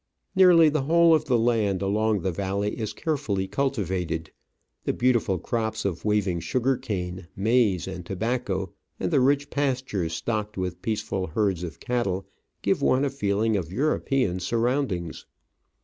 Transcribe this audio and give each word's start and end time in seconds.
Nearly 0.35 0.67
the 0.69 0.81
whole 0.81 1.13
of 1.13 1.25
the 1.25 1.37
land 1.37 1.83
along 1.83 2.21
the 2.21 2.31
valley 2.31 2.71
is 2.79 2.91
care 2.91 3.17
fully 3.17 3.47
cultivated; 3.47 4.31
the 4.83 4.93
beautiful 4.93 5.37
crops 5.37 5.85
of 5.85 6.03
waving 6.03 6.39
sugar 6.39 6.75
cane, 6.75 7.27
maize, 7.35 7.87
and 7.87 8.03
tobacco, 8.03 8.73
and 8.99 9.11
the 9.11 9.19
rich 9.21 9.51
pastures 9.51 10.13
stocked 10.13 10.57
with 10.57 10.81
peaceful 10.81 11.27
herds 11.27 11.61
of 11.61 11.79
cattle, 11.79 12.25
give 12.63 12.81
one 12.81 13.05
a 13.05 13.11
feeling 13.11 13.55
of 13.55 13.71
European 13.71 14.39
surroundings. 14.39 15.27